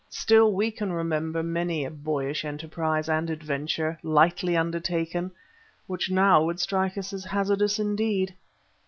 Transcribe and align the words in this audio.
Still 0.09 0.51
we 0.51 0.71
can 0.71 0.91
remember 0.91 1.43
many 1.43 1.85
a 1.85 1.91
boyish 1.91 2.43
enterprise 2.43 3.07
and 3.07 3.29
adventure, 3.29 3.99
lightly 4.01 4.57
undertaken, 4.57 5.29
which 5.85 6.09
now 6.09 6.43
would 6.43 6.59
strike 6.59 6.97
us 6.97 7.13
as 7.13 7.23
hazardous 7.23 7.77
indeed. 7.77 8.33